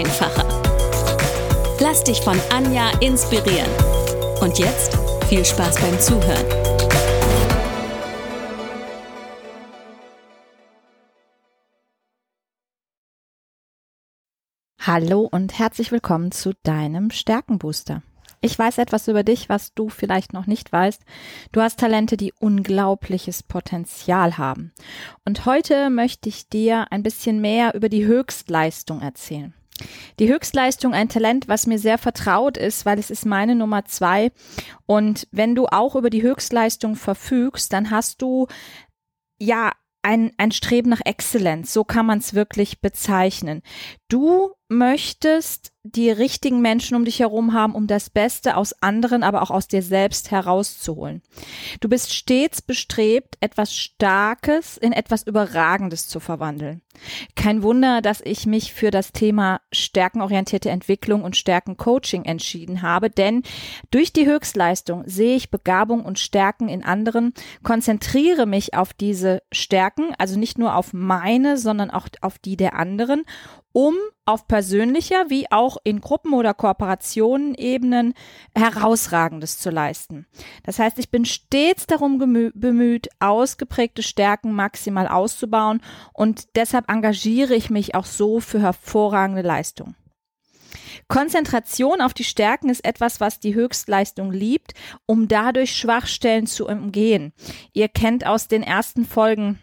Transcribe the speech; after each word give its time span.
einfacher. 0.00 0.46
Lass 1.78 2.02
dich 2.04 2.22
von 2.22 2.40
Anja 2.50 2.90
inspirieren. 3.00 3.70
Und 4.40 4.58
jetzt 4.58 4.96
viel 5.28 5.44
Spaß 5.44 5.76
beim 5.78 6.00
Zuhören. 6.00 6.46
Hallo 14.80 15.28
und 15.30 15.58
herzlich 15.58 15.92
willkommen 15.92 16.32
zu 16.32 16.52
deinem 16.62 17.10
Stärkenbooster. 17.10 18.02
Ich 18.40 18.58
weiß 18.58 18.78
etwas 18.78 19.06
über 19.06 19.22
dich, 19.22 19.50
was 19.50 19.74
du 19.74 19.90
vielleicht 19.90 20.32
noch 20.32 20.46
nicht 20.46 20.72
weißt. 20.72 21.02
Du 21.52 21.60
hast 21.60 21.78
Talente, 21.78 22.16
die 22.16 22.32
unglaubliches 22.38 23.42
Potenzial 23.42 24.38
haben. 24.38 24.72
Und 25.26 25.44
heute 25.44 25.90
möchte 25.90 26.30
ich 26.30 26.48
dir 26.48 26.90
ein 26.90 27.02
bisschen 27.02 27.42
mehr 27.42 27.74
über 27.74 27.90
die 27.90 28.06
Höchstleistung 28.06 29.02
erzählen. 29.02 29.52
Die 30.18 30.32
Höchstleistung, 30.32 30.94
ein 30.94 31.08
Talent, 31.08 31.48
was 31.48 31.66
mir 31.66 31.78
sehr 31.78 31.98
vertraut 31.98 32.56
ist, 32.56 32.86
weil 32.86 32.98
es 32.98 33.10
ist 33.10 33.26
meine 33.26 33.54
Nummer 33.54 33.84
zwei. 33.84 34.32
Und 34.86 35.26
wenn 35.30 35.54
du 35.54 35.66
auch 35.66 35.96
über 35.96 36.10
die 36.10 36.22
Höchstleistung 36.22 36.96
verfügst, 36.96 37.72
dann 37.72 37.90
hast 37.90 38.22
du 38.22 38.46
ja 39.38 39.72
ein, 40.02 40.32
ein 40.38 40.52
Streben 40.52 40.90
nach 40.90 41.02
Exzellenz. 41.04 41.72
So 41.72 41.84
kann 41.84 42.06
man 42.06 42.18
es 42.18 42.34
wirklich 42.34 42.80
bezeichnen. 42.80 43.62
Du 44.08 44.52
möchtest 44.70 45.72
die 45.82 46.10
richtigen 46.10 46.60
Menschen 46.60 46.94
um 46.94 47.06
dich 47.06 47.20
herum 47.20 47.54
haben, 47.54 47.74
um 47.74 47.86
das 47.86 48.10
Beste 48.10 48.56
aus 48.56 48.74
anderen, 48.82 49.22
aber 49.22 49.40
auch 49.42 49.50
aus 49.50 49.66
dir 49.66 49.82
selbst 49.82 50.30
herauszuholen. 50.30 51.22
Du 51.80 51.88
bist 51.88 52.14
stets 52.14 52.60
bestrebt, 52.60 53.36
etwas 53.40 53.74
Starkes 53.74 54.76
in 54.76 54.92
etwas 54.92 55.22
Überragendes 55.22 56.06
zu 56.06 56.20
verwandeln. 56.20 56.82
Kein 57.34 57.62
Wunder, 57.62 58.02
dass 58.02 58.20
ich 58.20 58.46
mich 58.46 58.74
für 58.74 58.90
das 58.90 59.12
Thema 59.12 59.62
stärkenorientierte 59.72 60.68
Entwicklung 60.68 61.24
und 61.24 61.36
Stärkencoaching 61.36 62.24
entschieden 62.24 62.82
habe, 62.82 63.08
denn 63.08 63.42
durch 63.90 64.12
die 64.12 64.26
Höchstleistung 64.26 65.04
sehe 65.06 65.34
ich 65.34 65.50
Begabung 65.50 66.04
und 66.04 66.18
Stärken 66.18 66.68
in 66.68 66.84
anderen, 66.84 67.32
konzentriere 67.62 68.44
mich 68.44 68.74
auf 68.74 68.92
diese 68.92 69.42
Stärken, 69.50 70.14
also 70.18 70.38
nicht 70.38 70.58
nur 70.58 70.76
auf 70.76 70.92
meine, 70.92 71.56
sondern 71.56 71.90
auch 71.90 72.06
auf 72.20 72.38
die 72.38 72.58
der 72.58 72.74
anderen 72.74 73.24
um 73.72 73.94
auf 74.24 74.46
persönlicher 74.48 75.28
wie 75.28 75.50
auch 75.50 75.76
in 75.84 76.00
Gruppen- 76.00 76.34
oder 76.34 76.54
Kooperationenebenen 76.54 78.14
herausragendes 78.54 79.58
zu 79.58 79.70
leisten. 79.70 80.26
Das 80.64 80.78
heißt, 80.78 80.98
ich 80.98 81.10
bin 81.10 81.24
stets 81.24 81.86
darum 81.86 82.18
bemüht, 82.18 83.08
ausgeprägte 83.18 84.02
Stärken 84.02 84.52
maximal 84.52 85.08
auszubauen 85.08 85.80
und 86.12 86.56
deshalb 86.56 86.90
engagiere 86.90 87.54
ich 87.54 87.70
mich 87.70 87.94
auch 87.94 88.06
so 88.06 88.40
für 88.40 88.60
hervorragende 88.60 89.42
Leistung. 89.42 89.94
Konzentration 91.08 92.00
auf 92.00 92.14
die 92.14 92.24
Stärken 92.24 92.68
ist 92.68 92.84
etwas, 92.84 93.20
was 93.20 93.40
die 93.40 93.54
Höchstleistung 93.54 94.30
liebt, 94.32 94.74
um 95.06 95.26
dadurch 95.26 95.76
Schwachstellen 95.76 96.46
zu 96.46 96.68
umgehen. 96.68 97.32
Ihr 97.72 97.88
kennt 97.88 98.24
aus 98.24 98.46
den 98.46 98.62
ersten 98.62 99.04
Folgen 99.04 99.58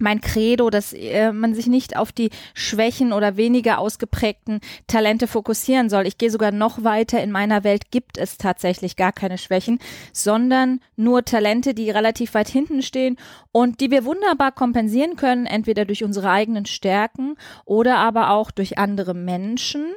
mein 0.00 0.20
Credo, 0.20 0.70
dass 0.70 0.92
äh, 0.92 1.32
man 1.32 1.54
sich 1.54 1.66
nicht 1.66 1.96
auf 1.96 2.12
die 2.12 2.30
Schwächen 2.54 3.12
oder 3.12 3.36
weniger 3.36 3.78
ausgeprägten 3.78 4.60
Talente 4.86 5.26
fokussieren 5.26 5.88
soll. 5.88 6.06
Ich 6.06 6.18
gehe 6.18 6.30
sogar 6.30 6.52
noch 6.52 6.84
weiter. 6.84 7.22
In 7.22 7.30
meiner 7.30 7.64
Welt 7.64 7.90
gibt 7.90 8.18
es 8.18 8.38
tatsächlich 8.38 8.96
gar 8.96 9.12
keine 9.12 9.38
Schwächen, 9.38 9.78
sondern 10.12 10.80
nur 10.96 11.24
Talente, 11.24 11.74
die 11.74 11.90
relativ 11.90 12.34
weit 12.34 12.48
hinten 12.48 12.82
stehen 12.82 13.16
und 13.52 13.80
die 13.80 13.90
wir 13.90 14.04
wunderbar 14.04 14.52
kompensieren 14.52 15.16
können, 15.16 15.46
entweder 15.46 15.84
durch 15.84 16.04
unsere 16.04 16.30
eigenen 16.30 16.66
Stärken 16.66 17.36
oder 17.64 17.98
aber 17.98 18.30
auch 18.30 18.50
durch 18.50 18.78
andere 18.78 19.14
Menschen 19.14 19.94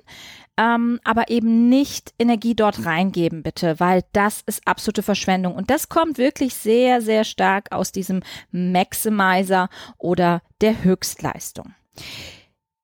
ähm, 0.58 1.00
aber 1.04 1.30
eben 1.30 1.70
nicht 1.70 2.14
Energie 2.20 2.56
dort 2.56 2.86
reingeben, 2.86 3.44
bitte, 3.44 3.80
weil 3.80 4.04
das 4.14 4.42
ist 4.46 4.68
absolute 4.68 5.04
Verschwendung. 5.04 5.56
Und 5.56 5.70
das 5.70 5.90
kommt 5.90 6.18
wirklich 6.18 6.54
sehr, 6.54 7.02
sehr 7.02 7.24
stark 7.24 7.72
aus 7.72 7.92
diesem 7.92 8.22
Maximizer 8.52 9.70
oder 9.98 10.42
der 10.62 10.84
Höchstleistung. 10.84 11.74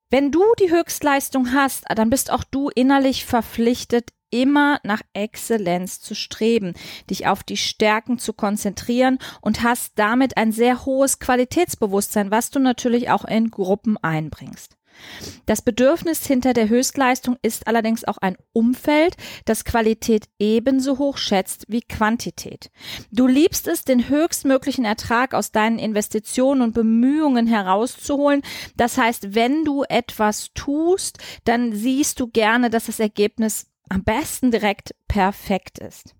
Wenn 0.09 0.31
du 0.31 0.41
die 0.59 0.71
Höchstleistung 0.71 1.53
hast, 1.53 1.85
dann 1.87 2.09
bist 2.09 2.31
auch 2.31 2.43
du 2.43 2.69
innerlich 2.69 3.25
verpflichtet, 3.25 4.09
immer 4.31 4.79
nach 4.83 5.01
Exzellenz 5.13 6.01
zu 6.01 6.15
streben, 6.15 6.73
dich 7.09 7.27
auf 7.27 7.43
die 7.43 7.57
Stärken 7.57 8.17
zu 8.17 8.33
konzentrieren 8.33 9.19
und 9.41 9.63
hast 9.63 9.93
damit 9.95 10.37
ein 10.37 10.51
sehr 10.51 10.85
hohes 10.85 11.19
Qualitätsbewusstsein, 11.19 12.31
was 12.31 12.49
du 12.49 12.59
natürlich 12.59 13.09
auch 13.09 13.25
in 13.25 13.51
Gruppen 13.51 13.97
einbringst. 13.97 14.78
Das 15.45 15.61
Bedürfnis 15.61 16.25
hinter 16.25 16.53
der 16.53 16.69
Höchstleistung 16.69 17.37
ist 17.41 17.67
allerdings 17.67 18.03
auch 18.05 18.17
ein 18.17 18.37
Umfeld, 18.53 19.15
das 19.45 19.65
Qualität 19.65 20.25
ebenso 20.39 20.97
hoch 20.97 21.17
schätzt 21.17 21.65
wie 21.67 21.81
Quantität. 21.81 22.69
Du 23.11 23.27
liebst 23.27 23.67
es, 23.67 23.83
den 23.83 24.09
höchstmöglichen 24.09 24.85
Ertrag 24.85 25.33
aus 25.33 25.51
deinen 25.51 25.79
Investitionen 25.79 26.61
und 26.61 26.73
Bemühungen 26.73 27.47
herauszuholen. 27.47 28.41
Das 28.75 28.97
heißt, 28.97 29.35
wenn 29.35 29.65
du 29.65 29.83
etwas 29.83 30.49
tust, 30.53 31.17
dann 31.45 31.73
siehst 31.73 32.19
du 32.19 32.27
gerne, 32.27 32.69
dass 32.69 32.85
das 32.85 32.99
Ergebnis 32.99 33.67
am 33.89 34.03
besten 34.03 34.51
direkt 34.51 34.95
perfekt 35.07 35.79
ist. 35.79 36.15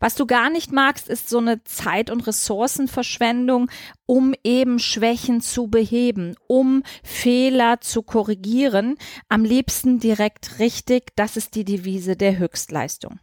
Was 0.00 0.14
du 0.14 0.26
gar 0.26 0.50
nicht 0.50 0.72
magst, 0.72 1.08
ist 1.08 1.28
so 1.28 1.38
eine 1.38 1.62
Zeit- 1.64 2.10
und 2.10 2.26
Ressourcenverschwendung, 2.26 3.70
um 4.06 4.34
eben 4.44 4.78
Schwächen 4.78 5.40
zu 5.40 5.68
beheben, 5.68 6.34
um 6.46 6.82
Fehler 7.02 7.80
zu 7.80 8.02
korrigieren. 8.02 8.96
Am 9.28 9.44
liebsten 9.44 9.98
direkt 9.98 10.58
richtig. 10.58 11.14
Das 11.16 11.36
ist 11.36 11.54
die 11.54 11.64
Devise 11.64 12.16
der 12.16 12.38
Höchstleistung. 12.38 13.18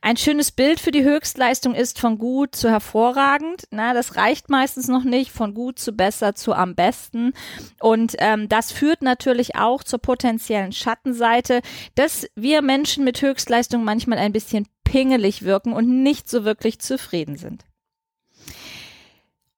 Ein 0.00 0.16
schönes 0.16 0.50
Bild 0.50 0.80
für 0.80 0.90
die 0.90 1.04
Höchstleistung 1.04 1.74
ist 1.74 1.98
von 1.98 2.18
gut 2.18 2.56
zu 2.56 2.70
hervorragend. 2.70 3.68
Na, 3.70 3.94
das 3.94 4.16
reicht 4.16 4.50
meistens 4.50 4.88
noch 4.88 5.04
nicht. 5.04 5.30
Von 5.30 5.54
gut 5.54 5.78
zu 5.78 5.92
besser 5.92 6.34
zu 6.34 6.54
am 6.54 6.74
besten. 6.74 7.32
Und 7.80 8.16
ähm, 8.18 8.48
das 8.48 8.72
führt 8.72 9.02
natürlich 9.02 9.56
auch 9.56 9.84
zur 9.84 9.98
potenziellen 9.98 10.72
Schattenseite, 10.72 11.60
dass 11.94 12.26
wir 12.34 12.62
Menschen 12.62 13.04
mit 13.04 13.20
Höchstleistung 13.20 13.84
manchmal 13.84 14.18
ein 14.18 14.32
bisschen 14.32 14.66
pingelig 14.84 15.42
wirken 15.42 15.72
und 15.72 16.02
nicht 16.02 16.28
so 16.28 16.44
wirklich 16.44 16.80
zufrieden 16.80 17.36
sind. 17.36 17.64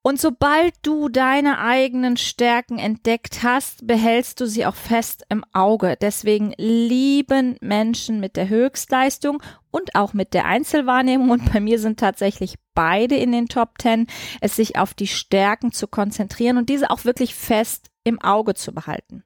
Und 0.07 0.21
sobald 0.21 0.75
du 0.83 1.09
deine 1.09 1.61
eigenen 1.61 2.19
Stärken 2.19 2.79
entdeckt 2.79 3.43
hast, 3.43 3.87
behältst 3.87 4.39
du 4.39 4.47
sie 4.47 4.67
auch 4.67 4.75
fest 4.75 5.25
im 5.31 5.47
Auge. 5.55 5.97
Deswegen 5.99 6.53
lieben 6.59 7.57
Menschen 7.63 8.21
mit 8.21 8.37
der 8.37 8.51
Höchstleistung 8.51 9.43
und 9.75 9.97
auch 9.97 10.13
mit 10.13 10.35
der 10.35 10.45
Einzelwahrnehmung. 10.45 11.31
Und 11.31 11.53
bei 11.53 11.59
mir 11.59 11.81
sind 11.81 11.99
tatsächlich 11.99 12.55
beide 12.75 13.17
in 13.17 13.33
den 13.33 13.49
Top 13.49 13.77
Ten, 13.79 14.07
es 14.41 14.55
sich 14.55 14.79
auf 14.79 14.95
die 14.95 15.09
Stärken 15.09 15.73
zu 15.73 15.89
konzentrieren 15.89 16.59
und 16.59 16.69
diese 16.69 16.91
auch 16.91 17.05
wirklich 17.05 17.35
fest 17.35 17.91
im 18.05 18.21
Auge 18.21 18.55
zu 18.55 18.73
behalten. 18.73 19.25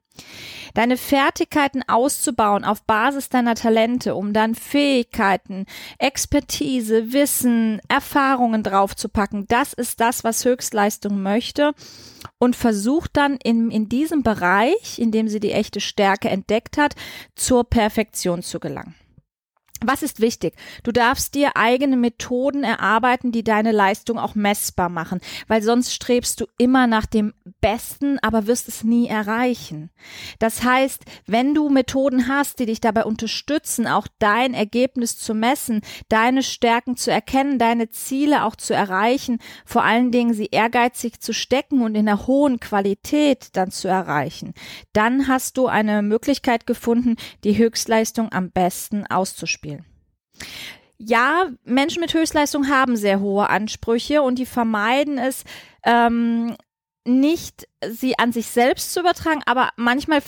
Deine 0.73 0.97
Fertigkeiten 0.97 1.83
auszubauen 1.87 2.65
auf 2.65 2.83
Basis 2.83 3.29
deiner 3.29 3.55
Talente, 3.55 4.15
um 4.15 4.33
dann 4.33 4.55
Fähigkeiten, 4.55 5.65
Expertise, 5.99 7.13
Wissen, 7.13 7.79
Erfahrungen 7.87 8.63
draufzupacken, 8.63 9.45
das 9.47 9.73
ist 9.73 9.99
das, 9.99 10.23
was 10.23 10.45
Höchstleistung 10.45 11.21
möchte 11.21 11.73
und 12.39 12.55
versucht 12.55 13.11
dann 13.17 13.37
in, 13.43 13.69
in 13.69 13.87
diesem 13.87 14.23
Bereich, 14.23 14.97
in 14.97 15.11
dem 15.11 15.27
sie 15.27 15.39
die 15.39 15.51
echte 15.51 15.79
Stärke 15.79 16.29
entdeckt 16.29 16.77
hat, 16.77 16.95
zur 17.35 17.63
Perfektion 17.63 18.41
zu 18.41 18.59
gelangen. 18.59 18.95
Was 19.81 20.03
ist 20.03 20.19
wichtig? 20.19 20.55
Du 20.83 20.91
darfst 20.91 21.35
dir 21.35 21.55
eigene 21.55 21.95
Methoden 21.95 22.65
erarbeiten, 22.65 23.31
die 23.31 23.45
deine 23.45 23.71
Leistung 23.71 24.19
auch 24.19 24.35
messbar 24.35 24.89
machen, 24.89 25.21
weil 25.47 25.61
sonst 25.61 25.93
strebst 25.93 26.41
du 26.41 26.47
immer 26.57 26.85
nach 26.85 27.05
dem 27.05 27.33
Besten, 27.61 28.19
aber 28.21 28.45
wirst 28.45 28.67
es 28.67 28.83
nie 28.83 29.07
erreichen. 29.07 29.89
Das 30.37 30.65
heißt, 30.65 31.05
wenn 31.27 31.53
du 31.53 31.69
Methoden 31.69 32.27
hast, 32.27 32.59
die 32.59 32.65
dich 32.65 32.81
dabei 32.81 33.05
unterstützen, 33.05 33.87
auch 33.87 34.07
dein 34.19 34.53
Ergebnis 34.53 35.17
zu 35.17 35.33
messen, 35.33 35.81
deine 36.09 36.43
Stärken 36.43 36.97
zu 36.97 37.09
erkennen, 37.09 37.57
deine 37.57 37.89
Ziele 37.89 38.43
auch 38.43 38.57
zu 38.57 38.73
erreichen, 38.73 39.39
vor 39.63 39.83
allen 39.85 40.11
Dingen 40.11 40.33
sie 40.33 40.49
ehrgeizig 40.51 41.21
zu 41.21 41.33
stecken 41.33 41.83
und 41.83 41.95
in 41.95 42.09
einer 42.09 42.27
hohen 42.27 42.59
Qualität 42.59 43.49
dann 43.53 43.71
zu 43.71 43.87
erreichen, 43.87 44.53
dann 44.91 45.29
hast 45.29 45.55
du 45.55 45.67
eine 45.67 46.01
Möglichkeit 46.01 46.67
gefunden, 46.67 47.15
die 47.45 47.57
Höchstleistung 47.57 48.33
am 48.33 48.51
besten 48.51 49.05
auszuspielen 49.07 49.68
ja, 50.97 51.47
Menschen 51.63 52.01
mit 52.01 52.13
Höchstleistung 52.13 52.67
haben 52.67 52.97
sehr 52.97 53.21
hohe 53.21 53.49
Ansprüche 53.49 54.21
und 54.21 54.37
die 54.37 54.45
vermeiden 54.45 55.17
es, 55.17 55.43
ähm, 55.83 56.55
nicht 57.05 57.67
sie 57.87 58.19
an 58.19 58.31
sich 58.31 58.47
selbst 58.47 58.93
zu 58.93 58.99
übertragen, 58.99 59.41
aber 59.45 59.69
manchmal 59.77 60.21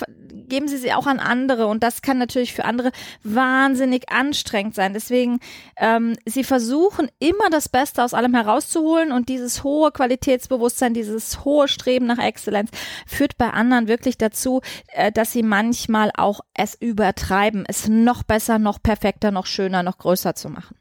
geben 0.51 0.67
sie 0.67 0.77
sie 0.77 0.93
auch 0.93 1.07
an 1.07 1.19
andere 1.19 1.67
und 1.67 1.83
das 1.83 2.01
kann 2.01 2.17
natürlich 2.17 2.53
für 2.53 2.65
andere 2.65 2.91
wahnsinnig 3.23 4.09
anstrengend 4.09 4.75
sein. 4.75 4.93
Deswegen, 4.93 5.39
ähm, 5.77 6.15
sie 6.25 6.43
versuchen 6.43 7.09
immer 7.19 7.49
das 7.49 7.69
Beste 7.69 8.03
aus 8.03 8.13
allem 8.13 8.33
herauszuholen 8.33 9.11
und 9.11 9.29
dieses 9.29 9.63
hohe 9.63 9.91
Qualitätsbewusstsein, 9.91 10.93
dieses 10.93 11.45
hohe 11.45 11.67
Streben 11.67 12.05
nach 12.05 12.19
Exzellenz 12.19 12.71
führt 13.05 13.37
bei 13.37 13.49
anderen 13.49 13.87
wirklich 13.87 14.17
dazu, 14.17 14.61
äh, 14.87 15.11
dass 15.11 15.31
sie 15.31 15.43
manchmal 15.43 16.11
auch 16.15 16.41
es 16.53 16.75
übertreiben, 16.75 17.65
es 17.67 17.87
noch 17.87 18.23
besser, 18.23 18.59
noch 18.59 18.81
perfekter, 18.81 19.31
noch 19.31 19.45
schöner, 19.45 19.83
noch 19.83 19.97
größer 19.97 20.35
zu 20.35 20.49
machen 20.49 20.80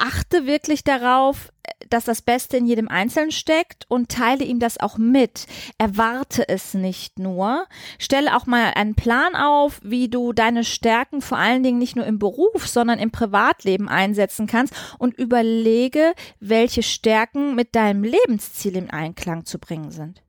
achte 0.00 0.46
wirklich 0.46 0.84
darauf, 0.84 1.52
dass 1.90 2.04
das 2.04 2.22
Beste 2.22 2.56
in 2.56 2.66
jedem 2.66 2.88
Einzelnen 2.88 3.30
steckt 3.30 3.86
und 3.88 4.10
teile 4.10 4.44
ihm 4.44 4.58
das 4.58 4.78
auch 4.80 4.98
mit. 4.98 5.46
Erwarte 5.78 6.48
es 6.48 6.74
nicht 6.74 7.18
nur. 7.18 7.66
Stelle 7.98 8.36
auch 8.36 8.46
mal 8.46 8.72
einen 8.74 8.94
Plan 8.94 9.34
auf, 9.34 9.80
wie 9.82 10.08
du 10.08 10.32
deine 10.32 10.64
Stärken 10.64 11.20
vor 11.20 11.38
allen 11.38 11.62
Dingen 11.62 11.78
nicht 11.78 11.96
nur 11.96 12.06
im 12.06 12.18
Beruf, 12.18 12.66
sondern 12.66 12.98
im 12.98 13.10
Privatleben 13.10 13.88
einsetzen 13.88 14.46
kannst 14.46 14.74
und 14.98 15.14
überlege, 15.14 16.14
welche 16.40 16.82
Stärken 16.82 17.54
mit 17.54 17.74
deinem 17.74 18.02
Lebensziel 18.02 18.76
in 18.76 18.90
Einklang 18.90 19.44
zu 19.44 19.58
bringen 19.58 19.90
sind. 19.90 20.22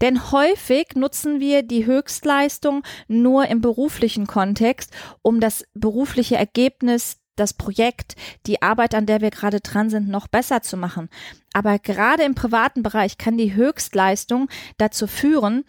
Denn 0.00 0.30
häufig 0.30 0.94
nutzen 0.94 1.40
wir 1.40 1.62
die 1.62 1.86
Höchstleistung 1.86 2.82
nur 3.08 3.46
im 3.46 3.60
beruflichen 3.60 4.26
Kontext, 4.26 4.92
um 5.22 5.40
das 5.40 5.64
berufliche 5.74 6.36
Ergebnis 6.36 7.18
das 7.36 7.54
Projekt, 7.54 8.16
die 8.46 8.62
Arbeit, 8.62 8.94
an 8.94 9.06
der 9.06 9.20
wir 9.20 9.30
gerade 9.30 9.60
dran 9.60 9.90
sind, 9.90 10.08
noch 10.08 10.28
besser 10.28 10.62
zu 10.62 10.76
machen. 10.76 11.08
Aber 11.52 11.78
gerade 11.78 12.22
im 12.22 12.34
privaten 12.34 12.82
Bereich 12.82 13.18
kann 13.18 13.36
die 13.36 13.54
Höchstleistung 13.54 14.48
dazu 14.78 15.06
führen, 15.06 15.64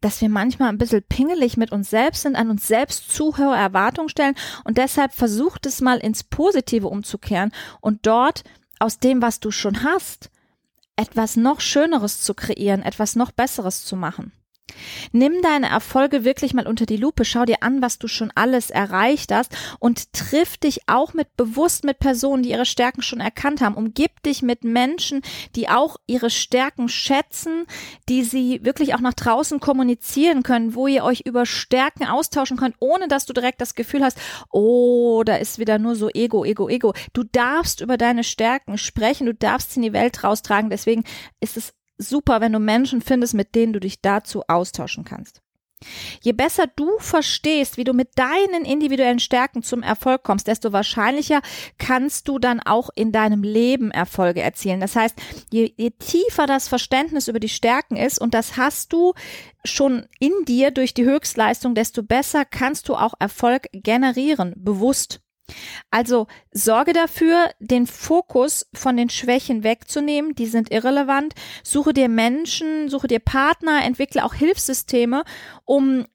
dass 0.00 0.20
wir 0.20 0.28
manchmal 0.28 0.68
ein 0.68 0.78
bisschen 0.78 1.02
pingelig 1.02 1.56
mit 1.56 1.72
uns 1.72 1.90
selbst 1.90 2.22
sind, 2.22 2.36
an 2.36 2.50
uns 2.50 2.66
selbst 2.68 3.10
zu 3.10 3.36
hohe 3.38 3.56
Erwartungen 3.56 4.08
stellen 4.08 4.36
und 4.64 4.78
deshalb 4.78 5.12
versucht 5.12 5.66
es 5.66 5.80
mal 5.80 5.98
ins 5.98 6.22
Positive 6.22 6.86
umzukehren 6.86 7.50
und 7.80 8.06
dort 8.06 8.44
aus 8.78 8.98
dem, 8.98 9.22
was 9.22 9.40
du 9.40 9.50
schon 9.50 9.82
hast, 9.82 10.30
etwas 10.96 11.36
noch 11.36 11.60
Schöneres 11.60 12.20
zu 12.20 12.34
kreieren, 12.34 12.82
etwas 12.82 13.16
noch 13.16 13.32
Besseres 13.32 13.84
zu 13.84 13.96
machen. 13.96 14.32
Nimm 15.12 15.40
deine 15.42 15.68
Erfolge 15.68 16.24
wirklich 16.24 16.52
mal 16.52 16.66
unter 16.66 16.86
die 16.86 16.96
Lupe, 16.96 17.24
schau 17.24 17.44
dir 17.44 17.62
an, 17.62 17.82
was 17.82 17.98
du 17.98 18.08
schon 18.08 18.32
alles 18.34 18.70
erreicht 18.70 19.32
hast 19.32 19.56
und 19.78 20.12
triff 20.12 20.56
dich 20.56 20.80
auch 20.88 21.14
mit 21.14 21.36
bewusst 21.36 21.84
mit 21.84 21.98
Personen, 21.98 22.42
die 22.42 22.50
ihre 22.50 22.66
Stärken 22.66 23.02
schon 23.02 23.20
erkannt 23.20 23.60
haben. 23.60 23.76
Umgib 23.76 24.22
dich 24.22 24.42
mit 24.42 24.64
Menschen, 24.64 25.22
die 25.54 25.68
auch 25.68 25.96
ihre 26.06 26.30
Stärken 26.30 26.88
schätzen, 26.88 27.66
die 28.08 28.24
sie 28.24 28.64
wirklich 28.64 28.94
auch 28.94 29.00
nach 29.00 29.14
draußen 29.14 29.60
kommunizieren 29.60 30.42
können, 30.42 30.74
wo 30.74 30.86
ihr 30.86 31.04
euch 31.04 31.20
über 31.20 31.46
Stärken 31.46 32.04
austauschen 32.04 32.56
könnt, 32.56 32.76
ohne 32.80 33.08
dass 33.08 33.26
du 33.26 33.32
direkt 33.32 33.60
das 33.60 33.74
Gefühl 33.74 34.02
hast, 34.02 34.18
oh, 34.50 35.22
da 35.24 35.36
ist 35.36 35.58
wieder 35.58 35.78
nur 35.78 35.94
so 35.94 36.10
Ego, 36.12 36.44
Ego, 36.44 36.68
Ego. 36.68 36.92
Du 37.12 37.22
darfst 37.22 37.80
über 37.80 37.96
deine 37.96 38.24
Stärken 38.24 38.78
sprechen, 38.78 39.26
du 39.26 39.34
darfst 39.34 39.72
sie 39.72 39.80
in 39.80 39.82
die 39.82 39.92
Welt 39.92 40.24
raustragen. 40.24 40.70
Deswegen 40.70 41.04
ist 41.40 41.56
es 41.56 41.72
super, 41.98 42.40
wenn 42.40 42.52
du 42.52 42.58
Menschen 42.58 43.00
findest, 43.00 43.34
mit 43.34 43.54
denen 43.54 43.72
du 43.72 43.80
dich 43.80 44.00
dazu 44.00 44.42
austauschen 44.48 45.04
kannst. 45.04 45.42
Je 46.22 46.32
besser 46.32 46.66
du 46.74 46.98
verstehst, 46.98 47.76
wie 47.76 47.84
du 47.84 47.92
mit 47.92 48.08
deinen 48.16 48.64
individuellen 48.64 49.18
Stärken 49.18 49.62
zum 49.62 49.82
Erfolg 49.82 50.22
kommst, 50.22 50.46
desto 50.46 50.72
wahrscheinlicher 50.72 51.42
kannst 51.78 52.28
du 52.28 52.38
dann 52.38 52.60
auch 52.60 52.88
in 52.94 53.12
deinem 53.12 53.42
Leben 53.42 53.90
Erfolge 53.90 54.40
erzielen. 54.40 54.80
Das 54.80 54.96
heißt, 54.96 55.16
je, 55.52 55.74
je, 55.76 55.90
tiefer 55.90 56.46
das 56.46 56.68
Verständnis 56.68 57.28
über 57.28 57.40
die 57.40 57.50
Stärken 57.50 57.96
ist, 57.96 58.18
und 58.18 58.32
das 58.32 58.56
hast 58.56 58.92
du 58.94 59.12
schon 59.64 60.06
in 60.18 60.32
dir 60.46 60.70
durch 60.70 60.94
die 60.94 61.04
Höchstleistung, 61.04 61.74
desto 61.74 62.02
besser 62.02 62.46
kannst 62.46 62.88
du 62.88 62.94
auch 62.94 63.14
Erfolg 63.18 63.66
generieren, 63.72 64.54
bewusst. 64.56 65.20
Also 65.90 66.26
sorge 66.52 66.92
dafür, 66.92 67.50
den 67.60 67.86
Fokus 67.86 68.66
von 68.74 68.96
den 68.96 69.10
Schwächen 69.10 69.62
wegzunehmen, 69.62 70.34
die 70.34 70.46
sind 70.46 70.70
irrelevant. 70.70 71.34
Suche 71.62 71.92
dir 71.92 72.08
Menschen, 72.08 72.88
suche 72.88 73.06
dir 73.06 73.20
Partner, 73.20 73.84
entwickle 73.84 74.24
auch 74.24 74.34
Hilfssysteme, 74.34 75.24
um 75.64 76.06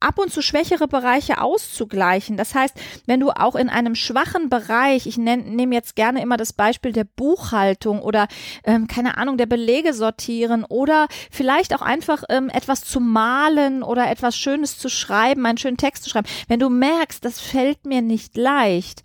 ab 0.00 0.18
und 0.18 0.32
zu 0.32 0.42
schwächere 0.42 0.88
Bereiche 0.88 1.40
auszugleichen. 1.40 2.36
Das 2.36 2.54
heißt, 2.54 2.74
wenn 3.06 3.20
du 3.20 3.30
auch 3.30 3.56
in 3.56 3.68
einem 3.68 3.94
schwachen 3.94 4.48
Bereich, 4.48 5.06
ich 5.06 5.18
nehme 5.18 5.74
jetzt 5.74 5.96
gerne 5.96 6.22
immer 6.22 6.36
das 6.36 6.52
Beispiel 6.52 6.92
der 6.92 7.04
Buchhaltung 7.04 8.00
oder 8.00 8.28
ähm, 8.64 8.86
keine 8.86 9.16
Ahnung, 9.16 9.38
der 9.38 9.46
Belege 9.46 9.94
sortieren 9.94 10.64
oder 10.64 11.08
vielleicht 11.30 11.74
auch 11.74 11.82
einfach 11.82 12.24
ähm, 12.28 12.48
etwas 12.48 12.82
zu 12.82 13.00
malen 13.00 13.82
oder 13.82 14.10
etwas 14.10 14.36
Schönes 14.36 14.78
zu 14.78 14.88
schreiben, 14.88 15.46
einen 15.46 15.58
schönen 15.58 15.76
Text 15.76 16.04
zu 16.04 16.10
schreiben. 16.10 16.28
Wenn 16.46 16.60
du 16.60 16.68
merkst, 16.68 17.24
das 17.24 17.40
fällt 17.40 17.86
mir 17.86 18.02
nicht 18.02 18.36
leicht, 18.36 19.02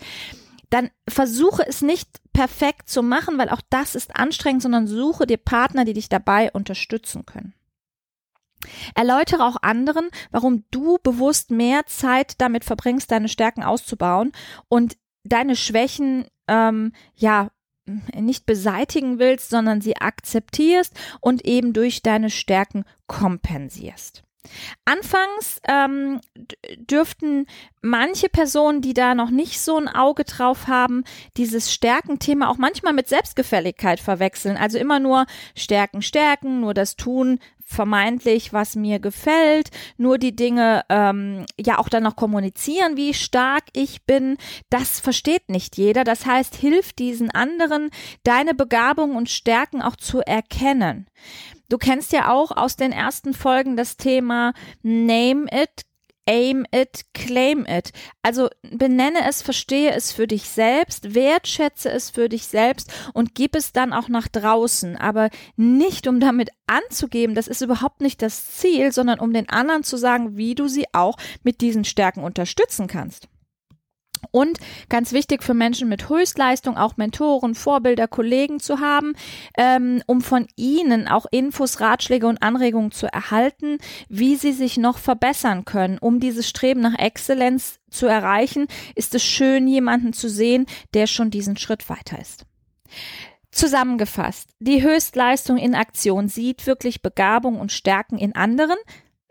dann 0.69 0.89
versuche 1.07 1.65
es 1.67 1.81
nicht 1.81 2.09
perfekt 2.33 2.89
zu 2.89 3.03
machen, 3.03 3.37
weil 3.37 3.49
auch 3.49 3.61
das 3.69 3.93
ist 3.93 4.15
anstrengend, 4.15 4.63
sondern 4.63 4.87
suche 4.87 5.27
dir 5.27 5.37
Partner, 5.37 5.85
die 5.85 5.93
dich 5.93 6.09
dabei 6.09 6.51
unterstützen 6.51 7.25
können. 7.25 7.53
Erläutere 8.95 9.45
auch 9.45 9.57
anderen, 9.62 10.10
warum 10.31 10.65
du 10.71 10.98
bewusst 11.01 11.51
mehr 11.51 11.86
Zeit 11.86 12.36
damit 12.39 12.63
verbringst, 12.65 13.12
deine 13.12 13.30
Stärken 13.30 13.63
auszubauen 13.63 14.31
und 14.68 14.98
deine 15.24 15.56
Schwächen, 15.56 16.25
ähm, 16.48 16.94
ja, 17.15 17.50
nicht 17.86 18.45
beseitigen 18.45 19.19
willst, 19.19 19.50
sondern 19.50 19.81
sie 19.81 19.98
akzeptierst 19.98 20.94
und 21.19 21.45
eben 21.45 21.74
durch 21.74 22.01
deine 22.01 22.30
Stärken 22.30 22.86
kompensierst. 23.07 24.24
Anfangs 24.86 25.62
ähm, 25.68 26.19
dürften 26.75 27.45
manche 27.81 28.27
Personen, 28.27 28.81
die 28.81 28.94
da 28.94 29.15
noch 29.15 29.30
nicht 29.30 29.62
so 29.62 29.77
ein 29.77 29.88
Auge 29.88 30.25
drauf 30.25 30.68
haben, 30.68 31.04
dieses 31.38 31.74
Stärkenthema 31.74 32.50
auch 32.50 32.57
manchmal 32.57 32.94
mit 32.94 33.07
Selbstgefälligkeit 33.07 34.01
verwechseln. 34.01 34.57
Also 34.57 34.77
immer 34.77 35.00
nur 35.00 35.25
Stärken, 35.56 36.01
Stärken, 36.01 36.60
nur 36.60 36.74
das 36.74 36.98
Tun, 36.98 37.39
vermeintlich, 37.63 38.54
was 38.54 38.75
mir 38.75 39.00
gefällt, 39.00 39.69
nur 39.98 40.18
die 40.18 40.36
Dinge 40.36 40.83
ähm, 40.89 41.46
ja 41.60 41.79
auch 41.79 41.89
dann 41.89 42.03
noch 42.03 42.15
kommunizieren, 42.15 42.98
wie 42.98 43.13
stark 43.13 43.63
ich 43.74 44.05
bin, 44.05 44.38
das 44.70 45.00
versteht 45.00 45.50
nicht 45.50 45.77
jeder. 45.77 46.03
Das 46.03 46.25
heißt, 46.25 46.55
hilf 46.55 46.93
diesen 46.93 47.32
anderen, 47.32 47.89
deine 48.24 48.53
Begabung 48.53 49.15
und 49.15 49.29
Stärken 49.29 49.82
auch 49.82 49.96
zu 49.96 50.22
erkennen. 50.22 51.08
Du 51.70 51.77
kennst 51.77 52.12
ja 52.12 52.32
auch 52.32 52.51
aus 52.51 52.75
den 52.75 52.91
ersten 52.91 53.34
Folgen 53.34 53.77
das 53.77 53.98
Thema 53.98 54.53
Name 54.84 55.46
it, 55.51 55.86
aim 56.25 56.65
it, 56.74 57.06
claim 57.13 57.65
it. 57.65 57.92
Also 58.22 58.50
benenne 58.62 59.27
es, 59.27 59.42
verstehe 59.42 59.92
es 59.92 60.12
für 60.12 60.27
dich 60.27 60.48
selbst, 60.50 61.15
wertschätze 61.15 61.89
es 61.89 62.10
für 62.10 62.30
dich 62.30 62.48
selbst 62.48 62.92
und 63.13 63.36
gib 63.36 63.56
es 63.56 63.72
dann 63.74 63.94
auch 63.94 64.10
nach 64.10 64.27
draußen. 64.27 64.98
Aber 64.98 65.30
nicht, 65.56 66.08
um 66.08 66.20
damit 66.20 66.50
anzugeben, 66.68 67.36
das 67.36 67.48
ist 67.48 67.62
überhaupt 67.62 68.01
nicht 68.01 68.22
das 68.22 68.51
Ziel, 68.51 68.92
sondern 68.92 69.20
um 69.20 69.34
den 69.34 69.50
anderen 69.50 69.84
zu 69.84 69.98
sagen, 69.98 70.38
wie 70.38 70.56
du 70.56 70.68
sie 70.68 70.86
auch 70.94 71.18
mit 71.44 71.62
diesen 71.62 71.86
Stärken 71.86 72.24
unterstützen 72.24 72.88
kannst. 72.88 73.27
Und 74.32 74.60
ganz 74.89 75.12
wichtig 75.12 75.44
für 75.44 75.53
Menschen 75.53 75.89
mit 75.89 76.10
Höchstleistung, 76.10 76.77
auch 76.77 76.98
Mentoren, 76.98 77.56
Vorbilder, 77.56 78.08
Kollegen 78.08 78.60
zu 78.60 78.80
haben, 78.80 79.13
ähm, 79.58 80.01
um 80.08 80.22
von 80.22 80.48
ihnen 80.56 81.08
auch 81.08 81.25
Infos, 81.32 81.80
Ratschläge 81.80 82.27
und 82.27 82.42
Anregungen 82.42 82.92
zu 82.92 83.08
erhalten, 83.08 83.77
wie 84.10 84.36
sie 84.36 84.53
sich 84.53 84.77
noch 84.77 84.98
verbessern 84.98 85.65
können. 85.65 85.98
Um 86.00 86.20
dieses 86.20 86.48
Streben 86.48 86.82
nach 86.82 86.98
Exzellenz 86.98 87.80
zu 87.89 88.08
erreichen, 88.08 88.68
ist 88.96 89.15
es 89.15 89.24
schön, 89.24 89.68
jemanden 89.68 90.13
zu 90.13 90.30
sehen, 90.30 90.65
der 90.94 91.08
schon 91.08 91.30
diesen 91.30 91.58
Schritt 91.58 91.89
weiter 91.89 92.20
ist. 92.20 92.46
Zusammengefasst, 93.53 94.50
die 94.60 94.82
Höchstleistung 94.82 95.58
in 95.58 95.75
Aktion 95.75 96.27
sieht 96.27 96.65
wirklich 96.65 97.03
Begabung 97.03 97.60
und 97.60 97.72
Stärken 97.72 98.18
in 98.18 98.36
anderen, 98.36 98.77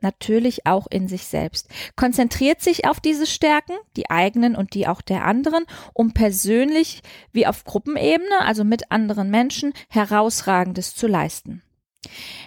natürlich 0.03 0.67
auch 0.67 0.87
in 0.91 1.09
sich 1.09 1.27
selbst, 1.27 1.69
konzentriert 1.97 2.61
sich 2.61 2.87
auf 2.87 3.01
diese 3.01 3.27
Stärken, 3.27 3.75
die 3.97 4.11
eigenen 4.11 4.57
und 4.57 4.75
die 4.75 4.87
auch 4.87 5.01
der 5.01 5.25
anderen, 5.25 5.65
um 5.95 6.13
persönlich 6.13 7.03
wie 7.33 7.47
auf 7.47 7.65
Gruppenebene, 7.65 8.41
also 8.41 8.65
mit 8.65 8.91
anderen 8.91 9.31
Menschen, 9.31 9.73
herausragendes 9.89 10.95
zu 10.95 11.07
leisten. 11.07 11.63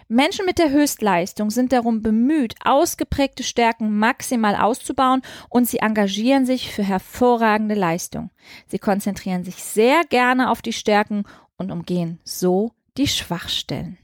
Menschen 0.07 0.45
mit 0.45 0.59
der 0.59 0.69
Höchstleistung 0.69 1.49
sind 1.49 1.71
darum 1.71 2.01
bemüht, 2.01 2.55
ausgeprägte 2.63 3.43
Stärken 3.43 3.97
maximal 3.97 4.55
auszubauen 4.55 5.21
und 5.49 5.67
sie 5.67 5.77
engagieren 5.79 6.45
sich 6.45 6.71
für 6.71 6.83
hervorragende 6.83 7.75
Leistung. 7.75 8.31
Sie 8.67 8.79
konzentrieren 8.79 9.43
sich 9.43 9.63
sehr 9.63 10.03
gerne 10.09 10.51
auf 10.51 10.61
die 10.61 10.73
Stärken 10.73 11.23
und 11.57 11.71
umgehen 11.71 12.19
so 12.23 12.73
die 12.97 13.07
Schwachstellen. 13.07 13.97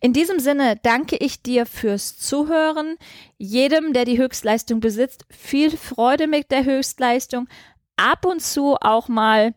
In 0.00 0.12
diesem 0.12 0.38
Sinne 0.38 0.76
danke 0.82 1.16
ich 1.16 1.42
dir 1.42 1.66
fürs 1.66 2.18
Zuhören. 2.18 2.96
Jedem, 3.38 3.92
der 3.92 4.04
die 4.04 4.18
Höchstleistung 4.18 4.80
besitzt, 4.80 5.24
viel 5.30 5.76
Freude 5.76 6.26
mit 6.26 6.50
der 6.50 6.64
Höchstleistung. 6.64 7.48
Ab 7.96 8.26
und 8.26 8.42
zu 8.42 8.76
auch 8.76 9.08
mal 9.08 9.54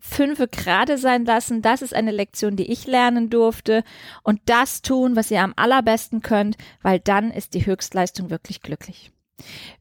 fünfe 0.00 0.48
gerade 0.48 0.98
sein 0.98 1.24
lassen. 1.24 1.62
Das 1.62 1.82
ist 1.82 1.94
eine 1.94 2.10
Lektion, 2.10 2.56
die 2.56 2.70
ich 2.72 2.86
lernen 2.86 3.30
durfte. 3.30 3.84
Und 4.22 4.40
das 4.46 4.82
tun, 4.82 5.14
was 5.14 5.30
ihr 5.30 5.42
am 5.42 5.52
allerbesten 5.56 6.22
könnt, 6.22 6.56
weil 6.82 6.98
dann 6.98 7.30
ist 7.30 7.54
die 7.54 7.66
Höchstleistung 7.66 8.30
wirklich 8.30 8.62
glücklich. 8.62 9.12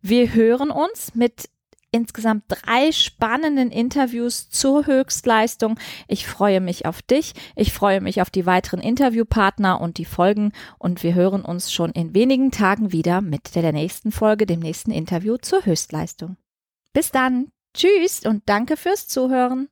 Wir 0.01 0.33
hören 0.33 0.71
uns 0.71 1.15
mit 1.15 1.49
insgesamt 1.91 2.43
drei 2.48 2.91
spannenden 2.91 3.72
Interviews 3.72 4.50
zur 4.50 4.86
Höchstleistung. 4.86 5.79
Ich 6.08 6.27
freue 6.27 6.62
mich 6.62 6.86
auf 6.86 7.01
dich. 7.01 7.34
Ich 7.55 7.74
freue 7.74 8.01
mich 8.01 8.22
auf 8.22 8.29
die 8.29 8.46
weiteren 8.46 8.81
Interviewpartner 8.81 9.81
und 9.81 9.98
die 9.98 10.05
Folgen. 10.05 10.51
Und 10.77 11.03
wir 11.03 11.13
hören 11.13 11.43
uns 11.43 11.72
schon 11.72 11.91
in 11.91 12.13
wenigen 12.13 12.51
Tagen 12.51 12.91
wieder 12.91 13.22
mit 13.22 13.55
der 13.55 13.72
nächsten 13.72 14.12
Folge, 14.12 14.46
dem 14.46 14.60
nächsten 14.60 14.91
Interview 14.91 15.38
zur 15.38 15.65
Höchstleistung. 15.65 16.38
Bis 16.93 17.12
dann. 17.12 17.51
Tschüss 17.75 18.25
und 18.25 18.43
danke 18.48 18.77
fürs 18.77 19.08
Zuhören. 19.08 19.69